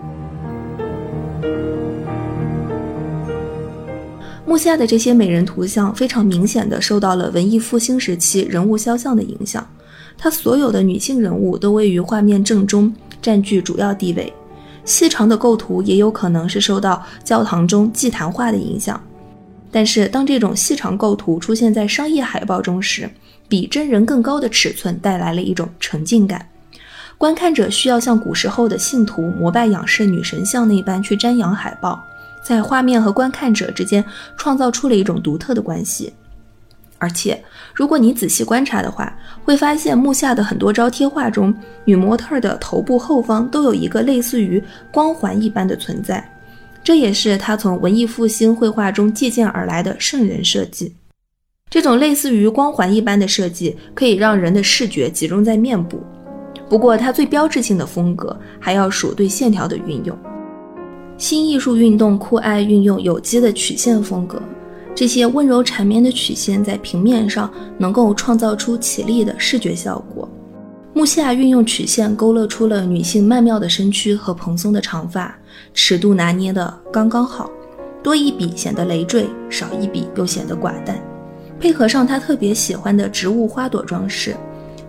[4.44, 9.64] 木下的这些美人图像非常明显的受到了文艺复兴时期人物肖像的影响。
[10.24, 14.32] 他所有的女性人物都位于画面正中，占据主要地位。
[14.86, 19.02] 细长的构图也有可能是受到教堂中祭坛画的影响。
[19.72, 23.10] 但是，当这种细长构图出现在商业海报中时，
[23.48, 26.48] 比真人更高的尺寸带来了一种沉浸感。
[27.18, 32.00] 观看者需要像古时候的信徒膜拜仰视女神像那般去瞻仰海报，
[32.44, 34.06] 在画面和观看者之间
[34.38, 36.14] 创造出了一种独特的关系。
[37.02, 39.12] 而且，如果你仔细观察的话，
[39.44, 41.52] 会发现木下的很多招贴画中，
[41.84, 46.24] 女模特的头部后方都有一个类似于光环一般的存在，
[46.84, 50.94] 这也是他从文艺复兴绘画中借鉴而来的圣人设计。
[51.72, 56.04] 这种类似于光环一般的设计，可以让人的视觉集中在面部。
[56.70, 60.16] 不过，它最标志性的风格还要数对线条的运用。
[61.18, 64.40] 新艺术运动酷爱运用有机的曲线风格。
[64.94, 70.30] 这些温柔缠绵的曲线在平面上能够创造出绮丽的视觉效果。
[70.94, 75.34] 木下运用曲线勾勒出了女性曼妙的身躯和蓬松的长发，
[75.74, 77.50] 尺度拿捏的刚刚好，
[78.04, 81.02] 多一笔显得累赘，少一笔又显得寡淡。
[81.60, 84.36] 配合上他特别喜欢的植物花朵装饰，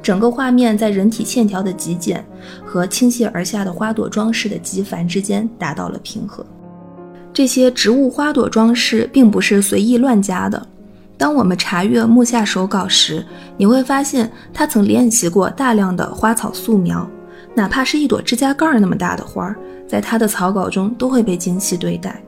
[0.02, 2.24] 整个画面在人体线条的极简
[2.66, 6.44] 和倾泻而下的花朵装饰的极繁之间达到了平衡。
[7.32, 10.66] 这些植物花朵装饰并不是随意乱加的。
[11.16, 13.24] 当我们查阅木下手稿时，
[13.56, 17.08] 你会发现他曾练习过大量的花草素描，
[17.54, 22.22] 哪怕是一朵指甲盖那么大的花儿，在他的草稿中都会被精细对待。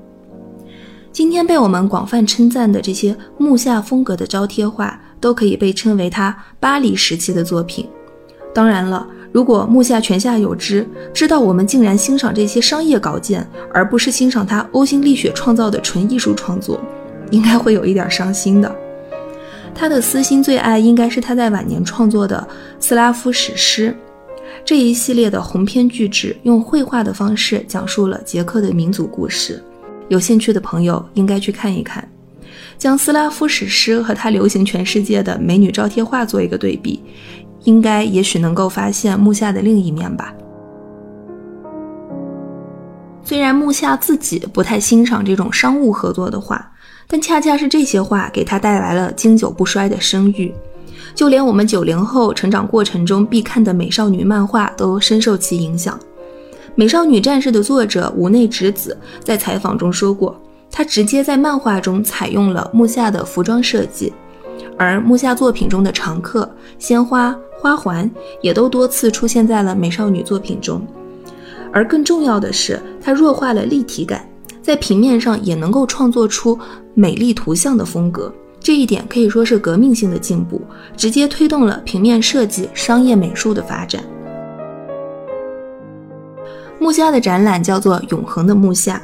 [1.12, 7.88] 今天被我们广泛称赞的这些木下风格的招贴画，都可以被称为他巴黎时期的作品。
[8.54, 9.06] 当然了。
[9.34, 16.80] 如果木下泉下有知，知道我们竟然欣赏这些商业稿件，而不是欣赏他呕心沥血创造的纯艺术创作，
[17.32, 18.72] 应该会有一点伤心的。
[19.74, 22.46] 他的私心最爱应该是他在晚年创作的
[22.78, 23.92] 斯拉夫史诗
[24.64, 29.60] 这一系列的鸿篇巨制，用绘画的方式讲述了捷克的民族故事。
[30.06, 32.08] 有兴趣的朋友应该去看一看，
[32.78, 37.02] 将斯拉夫史诗和他流行全世界的美女招贴画做一个对比。
[37.64, 40.32] 应该也许能够发现木下的另一面吧。
[43.24, 46.70] 虽然木下自己不太欣赏这种商务合作的画，
[47.08, 50.54] 但恰恰是这些画给他带来了经久不衰的声誉。
[51.14, 55.98] 就连我们九零后成长过程中必看的美少女漫画都深受其影响。
[56.74, 60.38] 《美少女战士》的作者无内直子在采访中说过，
[60.70, 64.12] 他直接在漫画中采用了木下的服装设计，
[64.78, 67.36] 而木下作品中的常客鲜花。
[67.56, 68.10] 花环
[68.42, 70.86] 也都多次出现在了美少女作品中，
[71.72, 74.28] 而更重要的是，它弱化了立体感，
[74.60, 76.58] 在平面上也能够创作出
[76.92, 78.30] 美丽图像的风格。
[78.60, 80.60] 这一点可以说是革命性的进步，
[80.94, 84.04] 直接推动了平面设计、商业美术的发展。
[86.78, 89.00] 木下的展览叫做《永恒的木下》，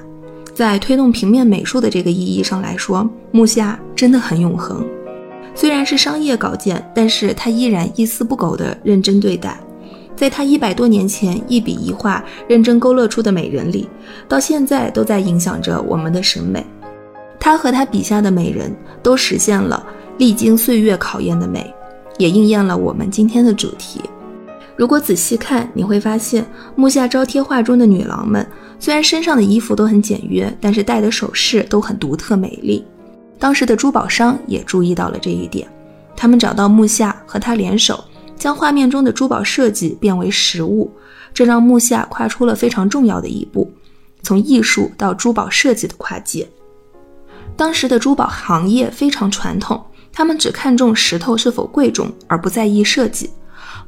[0.54, 4.84] 在推动平面美术的这个意义上来说，木下真的很永恒。
[5.54, 9.58] 虽然是商业稿件，但是他依然一丝不苟地认真对待。
[10.16, 13.88] 在他一百多年前一笔一画认真勾勒出的美人里，
[14.28, 16.64] 到现在都在影响着我们的审美。
[17.38, 19.82] 他和他笔下的美人都实现了
[20.18, 21.74] 历经岁月考验的美，
[22.18, 24.00] 也应验了我们今天的主题。
[24.76, 26.44] 如果仔细看，你会发现
[26.76, 28.46] 木下招贴画中的女郎们，
[28.78, 32.84] 虽然身上的衣服都很简约，但是戴的首饰都很独特美丽。
[33.40, 35.66] 当时的珠宝商也注意到了这一点，
[36.14, 38.04] 他们找到木下和他联手，
[38.36, 40.92] 将画面中的珠宝设计变为实物，
[41.32, 43.72] 这让木下跨出了非常重要的一步，
[44.22, 46.46] 从艺术到珠宝设计的跨界。
[47.56, 49.82] 当时的珠宝行业非常传统，
[50.12, 53.30] 他们只看重石头是否贵重，而不在意设计。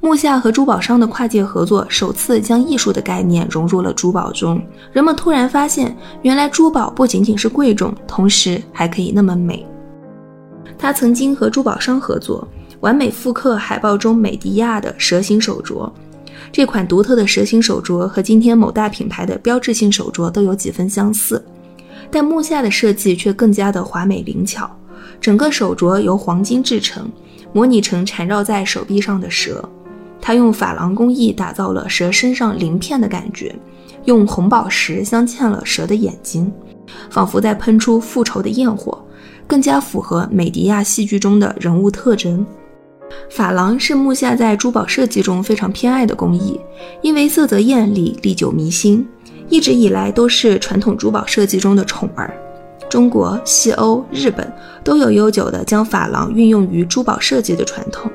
[0.05, 4.61] 木下和珠宝商的跨界合作，首次将艺术的概念融入了珠宝中。
[4.91, 9.65] 人们突然发现，原来珠宝不仅仅是贵重，同时还可以那么美。
[10.77, 12.47] 他曾经和珠宝商合作，
[12.81, 15.89] 完美复刻海报中美迪亚的蛇形手镯。
[16.51, 21.43] 这款独特的蛇形手镯和今天某大品牌的标志性手镯都有几分相似，
[22.11, 24.69] 但木下的设计却更加的华美灵巧。
[25.21, 27.09] 整个手镯由黄金制成，
[27.53, 29.65] 模拟成缠绕在手臂上的蛇。
[30.23, 33.53] 他用珐琅工艺打造了蛇身上鳞片的感觉，
[34.05, 36.51] 用红宝石镶嵌了蛇的眼睛，
[37.11, 39.05] 仿佛在喷出复仇的焰火，
[39.49, 42.47] 更加符合美迪亚戏剧中的人物特征。
[43.29, 46.59] 珐琅是木下在珠宝设计中非常偏爱的工艺，
[47.03, 49.07] 因为色泽艳丽、历久弥新，
[49.49, 52.33] 一直以来都是传统珠宝设计中的宠儿。
[52.89, 54.51] 中国、西欧、日本
[54.85, 58.11] 都有悠久的将珐琅运用于珠宝设计的传统。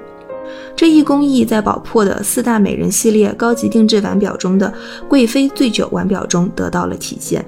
[0.77, 4.71] 这一工艺在宝珀的四大美人系列高级定制腕表中的
[5.09, 7.43] 贵妃醉酒腕表中得到了体现。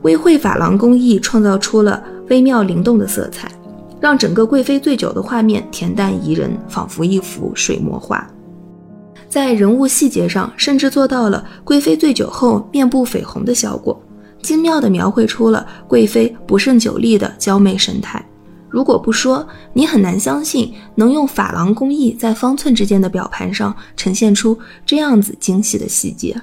[0.00, 3.52] 微绘珐琅工艺创造出了微妙灵动的色彩，
[4.00, 8.26] 让整个贵妃醉酒的画面恬淡宜人，仿佛一幅水墨画。
[9.28, 14.00] 在人物细节上，甚至做到了贵妃醉酒后面部绯红的效果，
[14.40, 18.24] 精妙地描绘出了贵妃不胜酒力的娇媚神态。
[18.68, 26.40] 如果不说，你很难相信能用珐琅工艺在方寸之间的表盘上呈现出这样子精细的细节。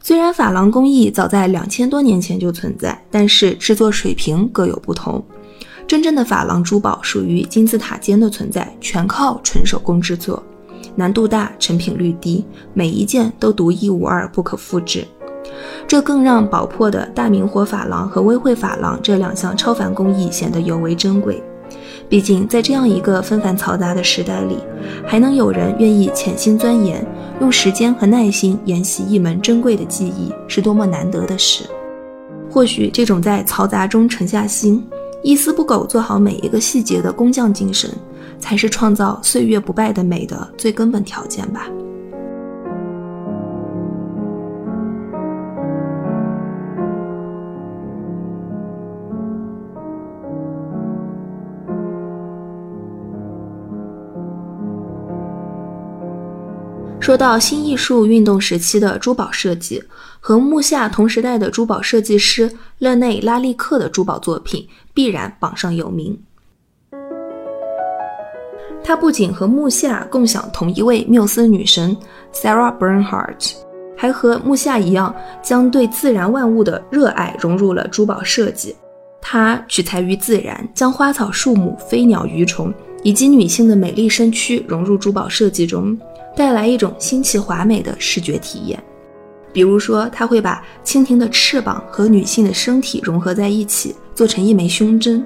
[0.00, 5.24] 虽然珐琅工艺早在两千多年前就存在，但是制作水平各有不同。
[5.86, 10.42] 真正的珐琅珠宝属于金字塔尖的存在，全靠纯手工制作，
[10.94, 12.44] 难度大，成品率低，
[12.74, 15.06] 每一件都独一无二，不可复制。
[15.86, 21.42] 这更让宝珀的大明火珐琅和微绘珐琅这两项超凡工艺显得尤为珍贵。
[22.08, 24.58] 毕竟，在这样一个纷繁嘈杂的时代里，
[25.06, 27.04] 还能有人愿意潜心钻研，
[27.40, 31.64] 用时间和耐心研习一门珍贵的技艺，是多么难得的事。
[32.50, 34.86] 或许，这种在嘈杂中沉下心，
[35.22, 37.90] 一丝不苟做好每一个细节的工匠精神，
[38.38, 41.68] 才是创造岁月不败的美的最根本条件吧。
[57.04, 59.84] 说到新艺术运动时期的珠宝设计，
[60.20, 66.18] 和木下同时代的珠宝设计师勒内·拉利克的珠宝作品必然榜上有名。
[68.82, 71.94] 他不仅和木下共享同一位缪斯女神
[72.32, 73.52] Sarah Bernhardt，
[73.94, 78.74] 还和木下一样，将对自然万物的热爱融入了珠宝设计。
[79.20, 85.94] 他取材于自然，将花草树木、飞鸟鱼虫以及女性的美丽身躯融入珠宝设计中。
[86.36, 88.82] 带来一种新奇华美的视觉体验，
[89.52, 95.24] 比如说，他会把蜻蜓的翅膀和女性的身体融合在一起，做成一枚胸针，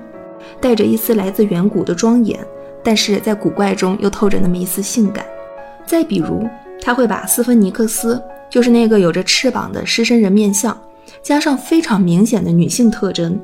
[0.60, 2.38] 带着一丝来自远古的庄严，
[2.84, 5.24] 但是在古怪中又透着那么一丝性感。
[5.86, 6.46] 再比如，
[6.82, 10.78] 他会把斯芬尼克斯，就是那个有着翅膀的狮身人面像，
[11.22, 13.40] 加上非常明显的女性特征，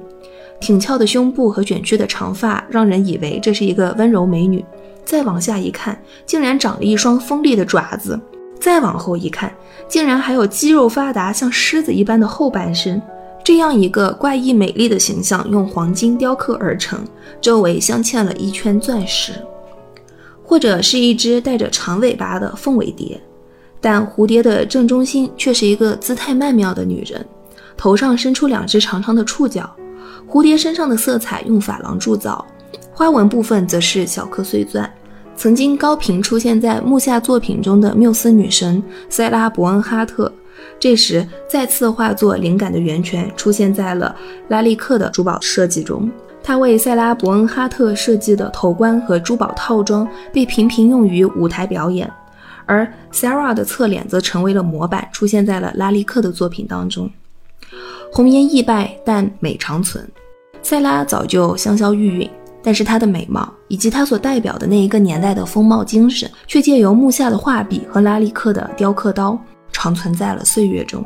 [0.60, 4.62] 挺翘的胸部和卷曲的长发，让人以为这是一个温柔美女。
[5.04, 8.16] 再往下一看，竟然长了一双锋利的爪子；
[8.58, 9.52] 再往后一看，
[9.86, 13.00] 竟然还有肌肉发达像狮子一般的后半身。
[13.44, 17.04] 这样一个怪异美丽的形象，用黄金雕刻而成，
[17.42, 19.32] 周围镶嵌了一圈钻石，
[20.42, 23.20] 或者是一只带着长尾巴的凤尾蝶，
[23.82, 27.22] 但蝴蝶的正中心却是一个姿态曼妙的女人，
[27.76, 29.70] 头上伸出两只长长的触角。
[30.26, 32.42] 蝴蝶身上的色彩用珐琅铸造。
[32.94, 34.88] 花纹部分则是小颗碎钻，
[35.36, 38.80] 曾经高频出现在木下作品中的缪斯女神
[39.10, 40.32] 塞拉·伯恩哈特，
[40.78, 44.14] 这时再次化作灵感的源泉，出现在了
[44.46, 46.08] 拉利克的珠宝设计中。
[46.40, 52.08] 他为塞拉·伯恩哈特设计的头冠和珠宝套装被频频用于舞台表演，
[52.64, 57.10] 而 Sarah 的侧脸则成为了模板，出现在了拉利克的作品当中。
[58.12, 60.08] 红颜易败，但美长存。
[60.62, 62.30] 塞拉早就香消玉殒。
[62.64, 69.38] 但是她的美貌以及她所代表的那一个年代的风貌精神，却借由木下的画笔和拉力克的雕刻刀，
[69.70, 71.04] 长存在了岁月中。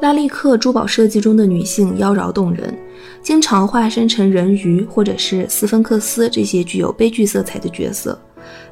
[0.00, 2.74] 拉力克珠宝设计中的女性妖娆动人，
[3.20, 8.18] 经常化身成人鱼或者是斯芬克斯这些具有悲剧色彩的角色，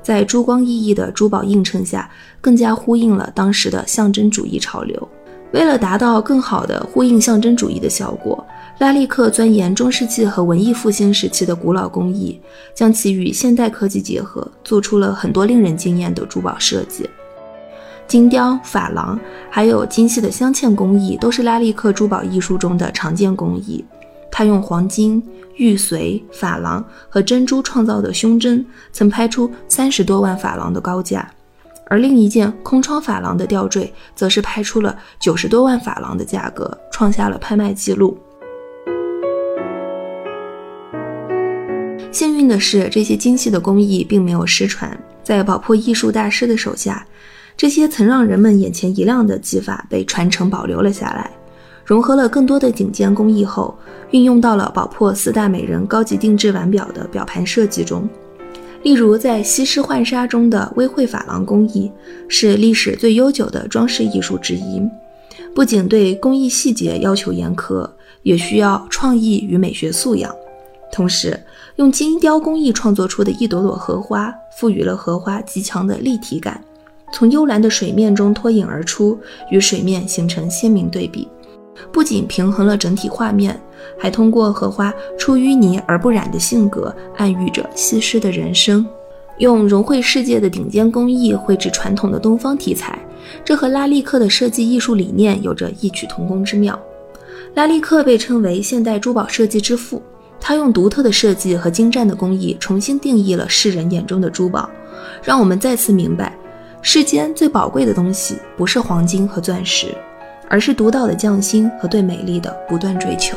[0.01, 2.09] 在珠光熠熠的珠宝映衬下，
[2.41, 5.09] 更加呼应了当时的象征主义潮流。
[5.53, 8.47] 为了达到更好的呼应象征主义的效果。
[8.79, 12.41] 拉力克钻研中世纪和文艺复兴时期的古老工艺，
[12.73, 17.11] 将其与现代科技结合，做出了很多令人惊艳的珠宝设计。
[18.07, 19.19] 金雕、珐琅，
[19.51, 23.85] 还有精细的镶嵌工艺，都是拉力克珠宝艺术中的常见工艺。
[24.31, 25.21] 他用黄金、
[25.57, 31.21] 玉髓、珐琅和珍珠创造的胸针，曾拍出三十多万法郎的高价；
[31.89, 38.17] 而另一件空窗珐琅的吊坠，则是拍出了九十多万法郎的价格，创下了拍卖记录。
[42.11, 47.07] 幸运的是，这些精细的工艺并没有失传，在宝珀艺术大师的手下，
[47.57, 51.31] 这些曾让人们眼前一亮的技法被传承保留了下来，
[51.85, 53.77] 融合了更多的顶尖工艺后，
[54.11, 58.09] 运用到了宝珀四大美人高级定制腕表的表盘设计中。
[58.83, 61.91] 例如，在西施浣纱中的微绘珐琅工艺，
[62.27, 64.83] 是历史最悠久的装饰艺术之一。
[65.55, 67.89] 不仅对工艺细节要求严苛，
[68.23, 70.35] 也需要创意与美学素养。
[70.91, 71.39] 同时，
[71.79, 76.61] 用精雕工艺创作出的一朵朵荷花，赋予了荷花极强的立体感，
[77.13, 79.17] 从幽蓝的水面中脱颖而出，
[79.49, 81.29] 与水面形成鲜明对比。
[81.93, 83.57] 不仅平衡了整体画面，
[83.97, 88.85] 还通过荷花出淤泥而不染的性格，暗喻着西施的人生。
[89.39, 92.99] 用融汇世界的顶尖工艺绘制传统的东方题材，
[93.45, 96.77] 这和拉力克的设计艺术理念有着异曲同工之妙。
[97.55, 100.03] 拉力克被称为现代珠宝设计之父，
[100.41, 104.69] 他用独特的设计和精湛的工艺重新定义了世人眼中的珠宝，
[105.23, 106.35] 让我们再次明白，
[106.83, 109.95] 世间最宝贵的东西不是黄金和钻石。
[110.51, 113.37] 而是独到的匠心和对美丽的不断追求。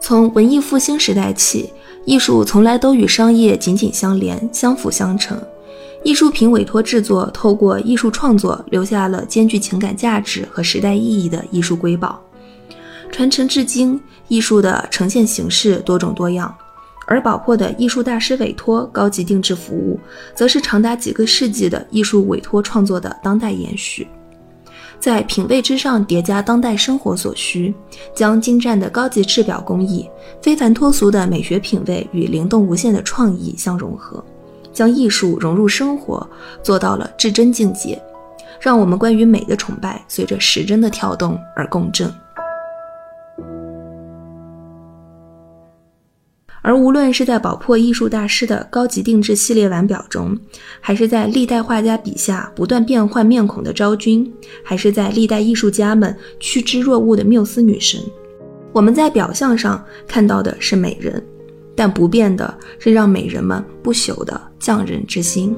[0.00, 1.72] 从文艺复兴时代起，
[2.04, 5.40] 艺术从来都与商业紧紧相连、相辅相成。
[6.04, 12.20] 艺术品委托制作，透过艺术创作，留下了兼具情感价值和时代意义的艺术瑰宝，
[13.10, 14.00] 传承至今。
[14.28, 16.54] 艺术的呈现形式多种多样。
[17.06, 20.00] 而宝珀的艺术大师委托高级定制服务，
[20.34, 24.08] 则是长达几个世纪的艺术委托创作的当代延续，
[24.98, 27.74] 在品味之上叠加当代生活所需，
[28.14, 30.08] 将精湛的高级制表工艺、
[30.40, 34.24] 非凡脱俗的美学品味与灵动无限的创意相融合，
[34.72, 36.28] 将艺术融入生活，
[36.62, 38.00] 做到了至真境界，
[38.60, 42.12] 让我们关于美的崇拜随着时针的跳动而共振。
[46.64, 50.38] 而无论是在宝珀艺术大师的高级定制系列腕表中，
[50.80, 54.32] 还是在历代画家笔下不断变换面孔的昭君，
[54.64, 58.00] 还是在历代艺术家们趋之若鹜的缪斯女神，
[58.72, 61.20] 我们在表象上看到的是美人，
[61.74, 65.54] 但不变的是让美人们不朽的匠人之心。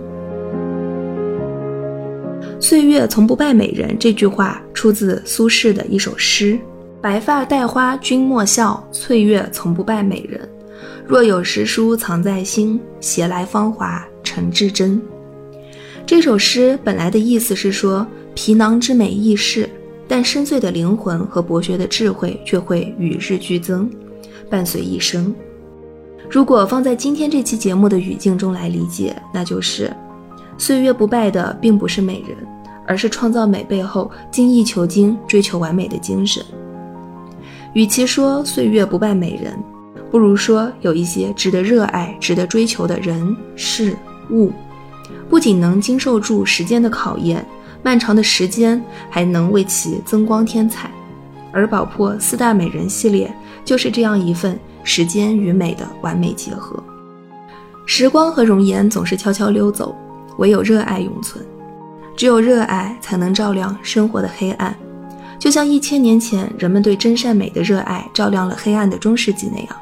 [2.61, 6.59] 岁月从不败美人这句话出自苏轼的一首诗
[7.03, 10.49] ：“白发戴花君莫笑，岁月从不败美人。”
[11.07, 15.01] 若有诗书藏在心，携来芳华成至真。
[16.07, 19.69] 这首诗本来的意思是说，皮囊之美易逝，
[20.09, 23.91] 但深邃的灵魂和博学的智慧却会与日俱增，
[24.49, 25.35] 伴随一生。
[26.31, 29.95] 如果放在今天这期节目的语境中来理解，那就是，
[30.59, 32.37] 岁月不败的并不是美人，
[32.87, 36.45] 而是创造美背后精益求精、追求完美的精神。
[37.73, 39.53] 与其说岁月不败美人，
[40.11, 43.97] 不如说，有一些值得热爱、值得追求的人事
[44.31, 44.51] 物，
[45.29, 47.45] 不仅能经受住时间的考验，
[47.83, 50.91] 漫长的时间还能为其增光添彩。
[51.53, 53.33] 而宝珀四大美人系列
[53.65, 56.83] 就是这样一份时间与美的完美结合。
[57.87, 59.95] 时光和容颜总是悄悄溜走，
[60.39, 61.45] 唯有热爱永存。
[62.17, 64.75] 只有热爱，才能照亮生活的黑暗，
[65.39, 69.77] 就像一千年前人们对真善美的热爱照亮了黑暗的中世纪那样。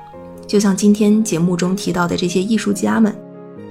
[0.46, 3.14] 就像今天节目中提到的这些艺术家们，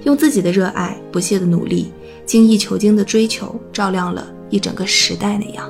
[0.04, 1.92] 用自己的热爱、不懈的努力、
[2.24, 5.68] 精益求精的追求，照亮了一整个时代那样。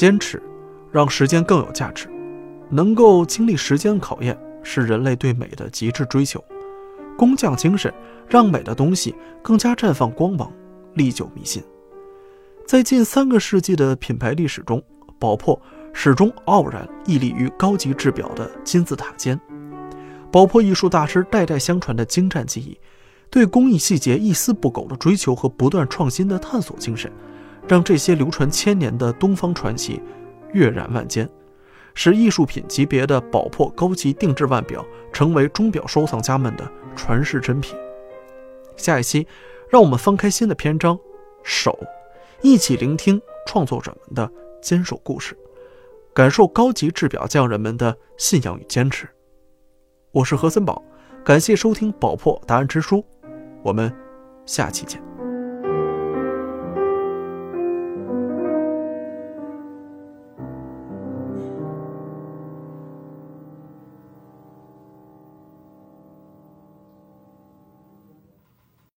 [0.00, 0.42] 坚持，
[0.90, 2.08] 让时间更有价值。
[2.70, 6.42] 能够经历时间考验，是人类对美的极致追求。
[7.18, 7.92] 工匠精神
[8.26, 10.50] 让美的东西更加绽放光芒，
[10.94, 11.62] 历久弥新。
[12.66, 14.82] 在近三个世纪的品牌历史中，
[15.18, 15.60] 宝珀
[15.92, 19.38] 始终傲然屹立于高级制表的金字塔尖。
[20.32, 22.78] 宝珀艺术大师代代相传的精湛技艺，
[23.28, 27.12] 对工艺细节一丝不苟的追求和不断创新的探索精神。
[27.70, 30.02] 让这些流传千年的东方传奇
[30.54, 31.30] 跃然万间，
[31.94, 37.78] 使艺术品级别的宝珀高级定制腕表成为钟表收藏家们的传世珍品。
[38.76, 39.24] 下一期，
[39.68, 40.98] 让我们翻开新的篇章，
[41.44, 41.78] 手，
[42.42, 44.28] 一起聆听创作者们的
[44.60, 45.38] 坚守故事，
[46.12, 49.08] 感受高级制表匠人们的信仰与坚持。
[50.10, 50.82] 我是何森宝，
[51.24, 52.96] 感谢收听《宝珀答案之书》，
[53.62, 53.94] 我们
[54.44, 55.09] 下期见。